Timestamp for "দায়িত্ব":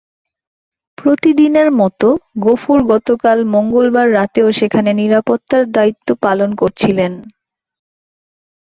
5.75-6.07